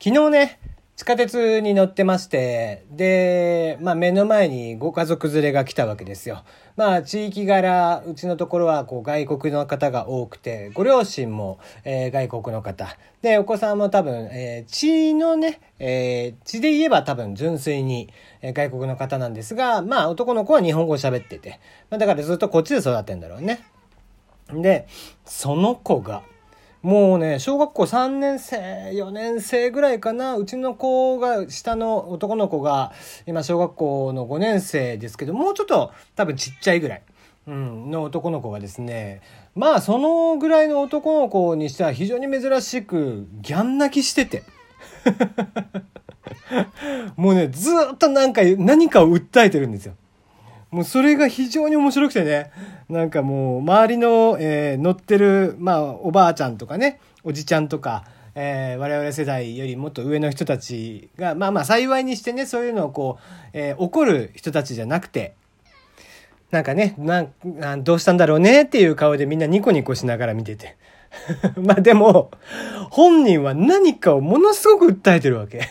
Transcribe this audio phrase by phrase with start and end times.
[0.00, 0.60] 昨日ね、
[0.94, 6.44] 地下鉄に乗ってまして、で、まあ目の前にご家族連れが来たわけですよ。
[6.76, 12.96] まあ地域柄、うちのところはこう外国の方が多くて、ご両親も、えー、外国の方。
[13.22, 18.08] で、お子さんも多分、えー、血のね、えー、血で言えば多分純粋に、
[18.40, 21.58] え外国の方なんですが、まあ男の子は日本語喋ってて、
[21.90, 23.64] まあ、だからずっとこっちで育ってんだろうね。
[24.52, 24.86] で、
[25.24, 26.22] その子が、
[26.82, 28.56] もうね、小学校3年生、
[28.92, 30.36] 4年生ぐらいかな。
[30.36, 32.92] うちの子が、下の男の子が、
[33.26, 37.02] 今小学校の5年生ですけど、もうちょっと多分ちっちゃいぐらい、
[37.48, 39.22] うん、の男の子がですね、
[39.56, 44.44] まあそのぐらいの男の子にしては非常に珍しく、ギャン泣きしてて。
[47.16, 49.94] もうね、ずっとなんか、何かを訴えてるんですよ。
[50.70, 52.50] もうそれが非常に面白くてね、
[52.88, 58.04] なんかもう周りの、えー、乗ってる、まあおばあちゃんとかね、おじちゃんとか、
[58.34, 65.34] えー、我々世代よりもっと上の人たちが、まあまあ幸いにしてね、そういうのをこう、えー、怒る人たちじゃなくて、
[66.50, 67.22] なんかね、な
[67.74, 70.76] んどうしたんだろうねっていう顔でみんなニコニコしながら見てて。
[71.56, 72.30] まあでも、
[72.90, 75.62] 本人は何かをものすごく訴えてるわけ。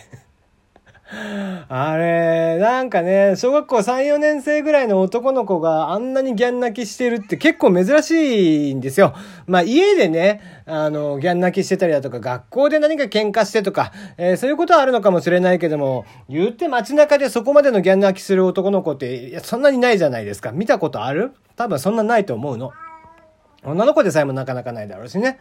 [1.10, 9.14] あれ、なんかね、小学校3、4年生ぐらいの男の子があんなにギャン泣きしてるって結構珍しいんですよ。
[9.46, 20.52] まあ家でね、あの、ギャン泣きしてたりだとか、学校で何か喧嘩してとか、えー、そういうことはあるのかもしれないけども、言って街中でそこまでのギャン泣きする男の子って、そんなにないじゃないですか。
[20.52, 21.32] 見たことある？
[21.56, 22.72] 多分そんなないと思うの。
[23.64, 25.38] 女の子でさえもなかなかないだろうしね。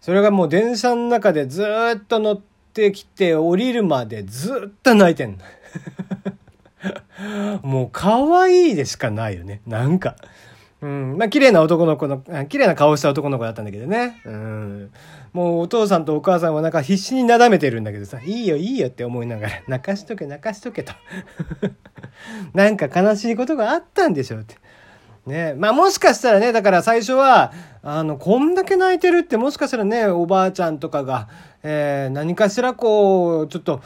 [0.00, 1.64] それがもう電車の中でず
[1.96, 5.36] っと乗って、ってきて降りるまでずっと泣いてん。
[7.62, 9.60] もう可愛いでしかないよね。
[9.66, 10.14] なんか。
[10.80, 11.16] うん。
[11.18, 14.20] まあ、綺麗な男の子の、綺麗な顔した男の子だったんだけどね。
[14.24, 14.92] うん。
[15.32, 20.92] もうお父さんとお母さんはなんか必死になだめてるんだけどさ、いいよいいよって思いながら、 泣かしとけ泣かしとけと。
[22.54, 24.54] なんか悲しいことがあったんでしょうって。
[25.26, 27.52] ねまあもしかしたらね、だから最初は、
[27.90, 31.28] あの、こんだけ泣いてるってもしかしたらね、おばあちゃんとかが、
[31.62, 33.80] えー、何かしらこう、ちょっと、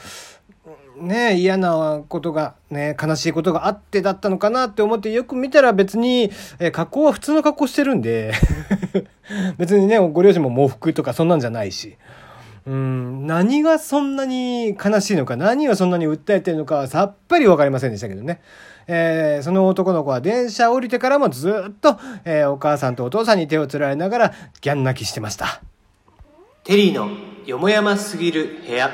[0.97, 8.33] ね嫌なことが、ね、悲しいことがあってだったのかなって思ってよく見たら別に、えー、格好は普通の格好してるんで
[9.57, 11.97] 別にね、ご両親も喪服とかそんなんじゃないし。
[12.65, 18.41] うん、何がそんなに悲しいのか、何をそんなに訴えてるのかはさっぱりわかりませんでしたけどね。
[18.87, 25.63] えー、その男の子は電車降りてからもずっと、えー、お母さんとお父さんに手をつられながらギャン泣きしてました。
[26.65, 27.09] テリーの
[27.47, 28.91] よもやますぎる部屋。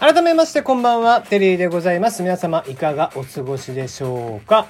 [0.00, 2.22] 改めましてこんばんは、テリーでございます。
[2.22, 4.68] 皆様いかがお過ごしでしょうか？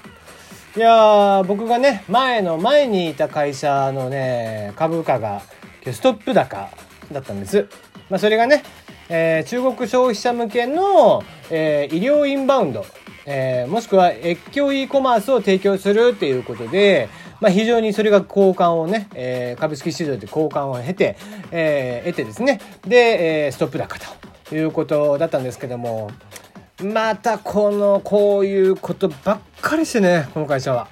[0.78, 5.42] いや僕がね、前の前にいた会社のね、株価が
[5.84, 6.70] ストップ高
[7.10, 7.66] だったんです。
[8.08, 8.62] まあ、それがね、
[9.08, 12.86] えー、中国消費者向けの、えー、医療インバウンド、
[13.26, 17.08] えー、もしくは越境 e コマースを提供するっていうことで、
[17.40, 21.16] まあ、非常にそれが交換をね、えー、株式市場で交換を経て、
[21.50, 23.98] えー、得てですね、で、えー、ストップ高
[24.48, 26.12] ということだったんですけども、
[26.82, 30.88] またこの、こういうことばっかりしてね、この会社は。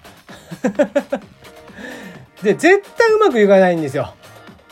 [2.42, 4.14] で、絶対うまくいかないんですよ。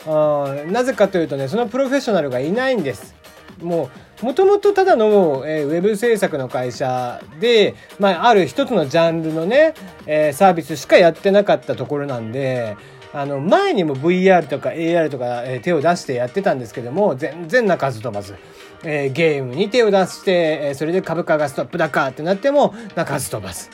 [0.07, 3.15] なぜかというとねそのプロフェッショナルがいないんです
[3.61, 3.89] も
[4.21, 9.73] うもともとただの、えー、ウェブ制作の会社で、まあ、ある一つのジャンルのね、
[10.05, 12.77] えー、サービスしかやってなかったところなんで
[13.13, 18.35] あの前にも VR とか AR とか、えー、手を出してやってたんですけども全然鳴かず飛ばず、
[18.83, 23.69] えー、ゲームに手を出して、えー、それで株価がストップだかってなっても鳴かず飛ばす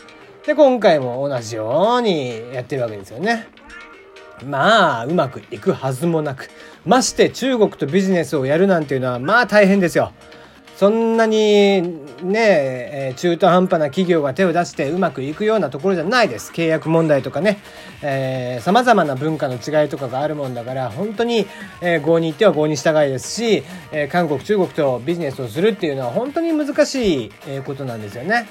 [0.46, 3.48] で今回も同じようにやってるわけですよね。
[4.44, 6.50] まあ、うまくいくはずもなく。
[6.84, 10.14] まして中国とビジネスをやるなんていうのは、まあ大変ですよ。
[10.82, 11.84] そんなに
[12.24, 16.52] ね、中途半端な企業が手を出してうまくいくようなところじゃないです。
[16.52, 17.60] 契約問題とかね、
[18.02, 21.46] えー、様々な文化の違いとかがあるもんだから、本当に、
[21.82, 23.62] えー、合に行っては合に従いですし、
[23.92, 28.48] えー、韓国、中国とビジネスをするっていうのは本当に難しい、えことなんですよね。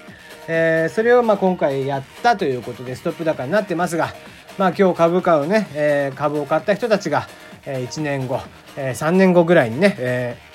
[0.46, 4.14] えー、それをまあ今回やったということでストップ高になってますが、
[4.56, 7.26] まあ今日株価をね、えー、株を買った人たちが、
[7.66, 8.40] え、1年後、
[8.76, 10.49] え、3年後ぐらいにね、えー、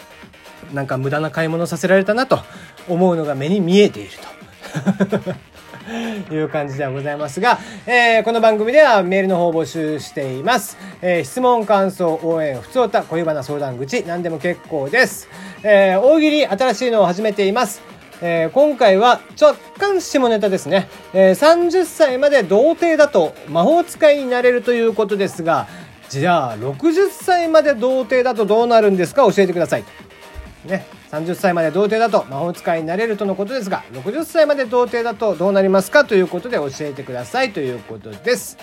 [0.73, 2.39] なんか無駄な買い物させられたなと
[2.87, 5.45] 思うのが目に見えていると。
[6.33, 10.77] いう感じではございますが、えー、この番組ではメールの方を募集しています。
[11.01, 15.29] えー、質問、感想、応援、ふつおた、恋バナ相談口、何でも結構です。
[15.61, 17.81] えー、大喜利、新しいのを始めています。
[18.21, 25.67] えー、今回は若干下ネタですね、えー、30歳まで童貞だと魔法使いになれるということですが
[26.07, 29.23] じゃあ60歳まで童貞だとどうなるんですか？
[29.31, 29.83] 教えてください。
[30.65, 38.57] ね、30歳まで童貞だと魔法使いになれるとのことですが60歳まで童貞だとどうなりますかということで教えてくださいということです。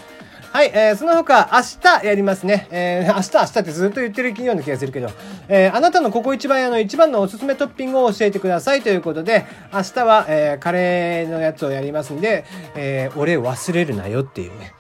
[0.53, 2.69] はい、えー、その他、明日やりますね。
[2.71, 5.09] えー、明日、明日ってずっと言ってるような気がするけど、
[5.49, 12.45] えー、あなたのここ一番屋の一番のおすすめトッピングを教えてくださいということで、明日は、えー、カレーのやつをやりますんで、
[12.75, 14.75] えー、俺忘れるなよっていうね。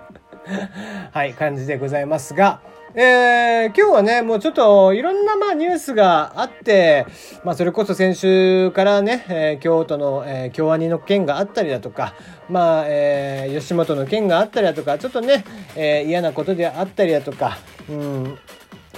[1.12, 2.60] はい、感じでございますが、
[2.92, 7.06] えー、今日はね、もうちょっといろんなまあニュースがあって、
[7.44, 12.14] まあそれこそ先週からね、えー、京都の、えー、京アニの件があったりだとか、
[12.48, 15.44] まあ、えー、吉本の件があったりだとか、ちょっとね、
[15.76, 17.58] えー、嫌なことであったりだとか、
[17.88, 18.38] うん、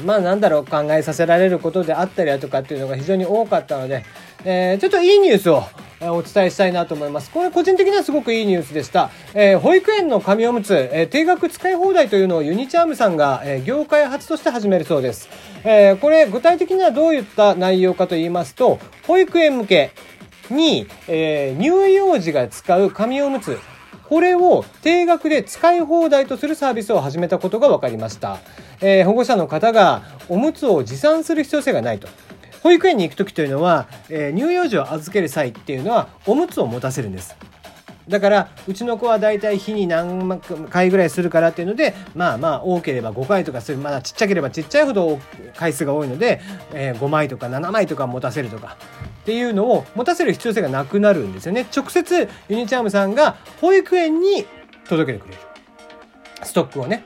[0.04, 4.04] まあなんだろう、考えさせられることであったりだとかっていうのが非常に多かったので、
[4.44, 5.64] えー、ちょっといいニュースを、
[6.04, 7.30] お伝えしたいなと思います。
[7.30, 9.10] これ個人的にはすごくいいニュースでした。
[9.34, 15.28] えー、保育園の紙おむつ、えー、定額使い放題というのをユニチャームさんが、えー、業界初として始めるそうです。
[15.64, 19.92] えこれ具体的にはどういった内容かと言いますと、保育園向け
[20.50, 23.56] に、え乳幼児が使う紙おむつ、
[24.12, 28.40] これを定額で使い放題とするサービスを始めたことが分かりました。
[28.82, 32.08] え保護者の方がおむつを持参する必要性がないと。
[32.62, 37.34] 保育園に行く時というのは、えー、乳幼児を預ける際っていうのはおむつを持たせるんです
[38.08, 40.40] だからうちの子は大体日に何
[40.70, 45.20] 回ぐらいするからっていうのでまあまあ多ければ5回とかするまだちっちゃければちっちゃいほど
[45.56, 46.40] 回数が多いので、
[46.72, 48.76] えー、5枚とか7枚とか持たせるとか
[49.22, 51.66] っていうのを持たせる必要性がなくなるんですよね。
[51.74, 54.46] 直接ユニチャームさんが保育園に
[54.88, 55.40] 届けてくれる。
[56.42, 57.04] ストックをね。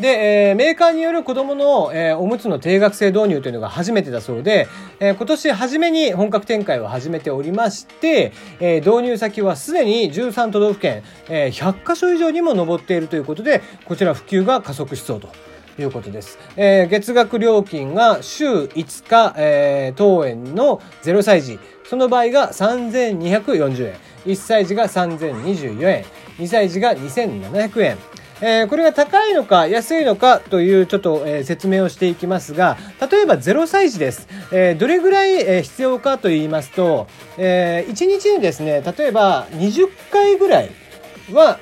[0.00, 4.68] で、えー、メーカーによる子供の、えー、おむつの定額制導入というのが初めてだそうで、
[5.00, 15.28] えー、今年初めに本格展開を始めておりまして、え導入先はすでに13都道府県、え100カ所以上にも上っているということで、こちら普及が加速しそうと。
[15.78, 16.38] いうことです。
[16.56, 21.58] えー、月額料金が週5日、えー、当園の0歳児。
[21.84, 23.94] その場合が3240円。
[24.24, 26.04] 1歳児が3024円。
[26.38, 27.98] 2歳児が2700円。
[28.40, 32.76] えー、これが高いのか安いのかというちょっと、えー、説明をしていきますが、
[33.10, 34.28] 例えば0歳児です。
[34.52, 37.06] えー、どれぐらい、え必要かと言いますと、
[37.38, 40.70] え1日にですね、例えば20回ぐらい
[41.32, 41.58] は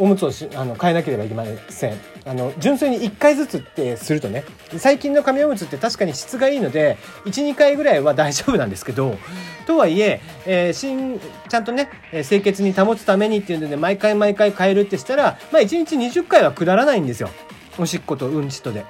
[0.00, 1.94] おむつをしあの変えなければいけません。
[2.26, 4.44] あの純粋に1回ずつってするとね
[4.78, 9.16] 最近の紙おむつって確かに質がいいので12回ぐらいは大丈夫なんですけど
[9.66, 11.88] とはいええー、新ちゃんとね
[12.28, 17.30] 清潔に保つためにっていうので毎回毎回変えるってしたら、まあ、1日20回は下らないんですよ
[17.78, 18.84] おしっことうんちとで。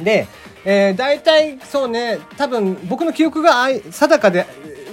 [0.00, 0.26] で、
[0.66, 4.46] えー、大体そうね多分僕の記憶が定かで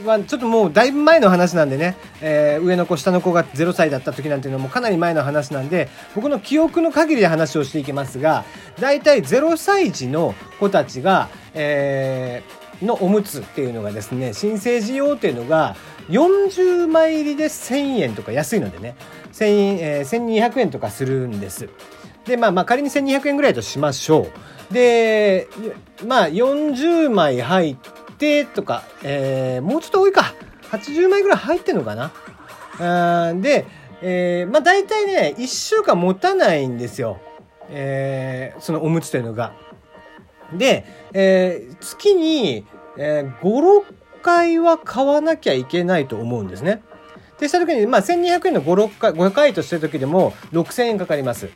[0.03, 8.43] ちょっともうだいぶ前の話なんでね、えー、上の子下の子が0歳だった時なんていうのもかなり前の話なんで僕の記憶の限りで話をしていきますが
[8.79, 15.75] 大体0歳児の子たちが、えー、のおむつっていうのがですね新生児用っていうのが
[16.09, 18.95] 40枚入りで1000円とか安いのでね
[19.31, 21.69] 1000円、えー、1200円とかするんです。
[22.25, 24.27] でまあまあ仮に1200円ぐらいとしましょ
[24.71, 24.73] う。
[24.73, 25.47] で
[26.05, 30.33] まあ40枚入って定とか、えー、もうちょっと多いか。
[30.71, 32.11] 80枚ぐらい入ってんのかな。
[32.79, 33.65] あで、
[34.01, 37.19] えー、まあ大体ね、1週間持たないんですよ。
[37.69, 39.53] えー、そのおむつというのが。
[40.53, 42.65] で、えー、月に、
[42.97, 46.81] えー、5、6回は買わなきゃいけないと思うんですね。
[47.39, 51.49] でした時に、まあ、1200円の5、6回、5回とした時でも6000円かかります。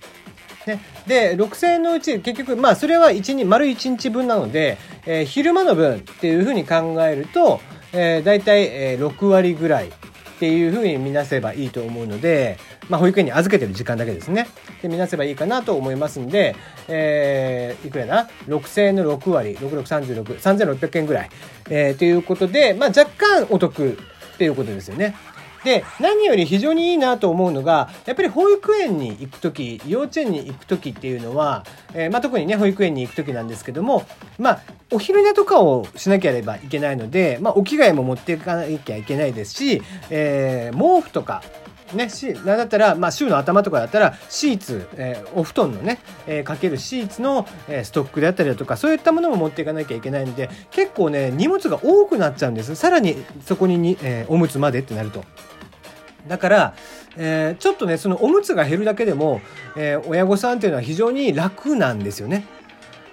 [0.67, 7.59] ね、で6000円のうち結局まあそれは1日丸1日分なので、えー、昼間の分っていうふうに考えると、
[7.93, 9.91] えー、大体、えー、6割ぐらい
[10.37, 12.59] っていうふうに見なせばいいと思うので、
[12.89, 14.47] まあ、保育園に預けてる時間だけですね。
[14.83, 16.55] で、見なせばいいかなと思いますんで、
[16.87, 21.29] えー、いくらな ?6000 円の6割、6636、3600円ぐらい。
[21.71, 23.97] えー、ということで、まあ、若干お得
[24.35, 25.15] っていうことですよね。
[25.63, 34.05] で、何より非常にいいなと思うのが、やっぱり保育園に行く時、幼稚園に行くときっていうのは、えー、まあ、特にね、保育園に行く時なんですけども、
[34.37, 34.61] まあ、
[34.91, 41.43] お昼寝とかをしなければいけないので、まあ、お着替えも持っていかなきゃいけないですし、えー、毛布とか、
[41.93, 52.75] ね、し、なんだったら、まあ、週の頭とかだったら、シーツ、えー、お布団のね、えー、かけるシーツの、えー、ストックであったりだとか、そういったものも持っていかなきゃいけないので、結構ね、荷物が多くなっちゃうんです。
[52.75, 53.15] さらに、
[53.45, 55.23] そこにに、えー、おむつまでってなると。
[56.27, 56.73] だから、
[57.15, 59.41] えー、ちょっとねそのおむつが減るだけでも、
[59.75, 62.45] えー、親御さんっていうのは非常に楽なんですよね。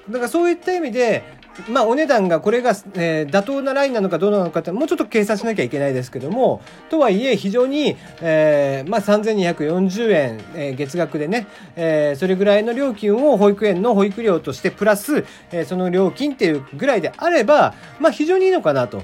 [0.09, 1.23] だからそういった意味で
[1.69, 11.47] まあ、お値段がこれが、えー、妥当なラインなのかどうなのかってもうちょっと計算しなきゃいけないですけどもとはいえ非常に、えーまあ、3240円、えー、月額でね、
[11.77, 19.03] えー、それぐらいの料金を保育園の保育料としてプラス、えー、その料金っていうぐらいであれば、まあ、非常にいいのかなと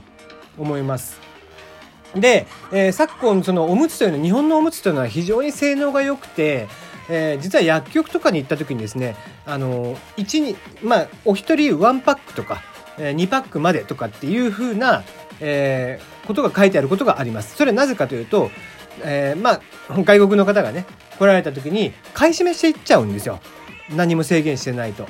[0.59, 1.21] 思います。
[2.15, 6.67] で、えー、昨今そのおむつというのは日本のおむつというのは非常に性能が良くて、
[7.11, 12.63] えー、実は薬局とかに行った時にですねあの1にまあお一人1パックとか、
[12.99, 15.03] えー、2パックまでとかっていう風な、
[15.41, 17.57] えー、ことが書いてあることがあります。
[17.57, 18.51] それはなぜかというと、
[19.03, 19.61] えー、まあ
[20.03, 20.87] 外国の方がね
[21.19, 23.41] 来られた時に買い占めしていっちゃうんですよ
[23.91, 25.09] 何も制限してないと。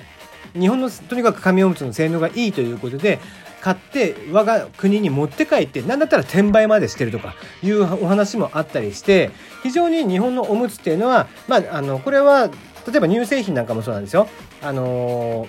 [0.53, 3.21] 日本のとにかく紙おむつの性能がいいということで
[3.61, 9.31] 買って我が国に持って帰って何だったら転売までしてるとかいうお話もあったりして
[9.63, 12.49] 非常に日本のおむつっていうのはまああのこれは
[12.87, 14.29] 例えば乳製品なんかもそうなんですよ。
[14.63, 15.47] あの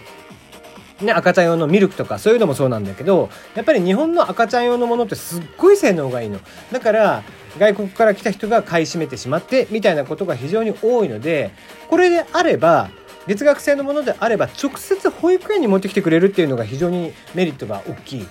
[1.01, 6.39] ね、赤ちゃん用のミルクとかそういうのもそうなんだけどやっぱり日本の赤ちゃん用のものってすっごい性能がいいの
[6.71, 7.23] だから
[7.57, 11.51] 外国から来た人が買い占めてしまってみたいなことが非常に多いので
[11.89, 12.91] これであれば
[13.27, 18.27] 月額制のものであれば直接保育園に持ってきてくれるっていうのが非常にメリットが大きい。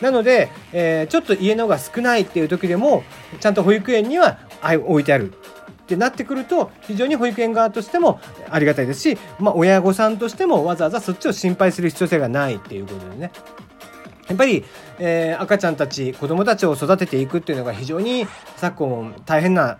[0.00, 3.04] なので、えー、ちょっと家のが少ないっていう時でも
[3.38, 4.38] ちゃんと保育園には
[4.86, 5.34] 置いてあるっ
[5.86, 13.32] てなってくると非常に保育園側としてもありがたいですし、まあ、親御さんとしてもわざわざそっちを心配する必要性がないっていうことでね。
[14.28, 14.64] やっぱり、
[15.00, 19.78] えー、赤ちゃんたち子供たちを育てていくっていうのが非常に昨今大変な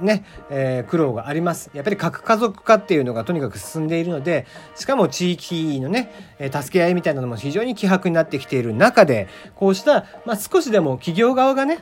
[0.00, 1.70] ね、えー、苦労があります。
[1.74, 11.78] やっぱり核家族化っていうのがとにかく進んでいるので、しかも地域のね、助け合いみたいなのも非常に希薄になってきている中で、こうした、まあ、少しでも企業側がね、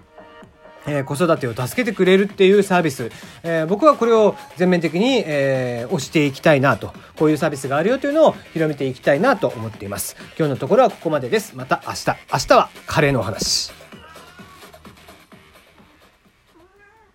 [0.87, 3.11] えー、子育てを助けてくれるっていうサービス、
[3.43, 10.17] えー、僕はこれを全面的に、えー、推していきたいなとこういうサービスがあるよというのを広めていきたいなと思っています。
[10.39, 11.57] 今日のところはここまでです。
[11.57, 12.07] また明日。
[12.33, 13.86] 明日はカレーのお話。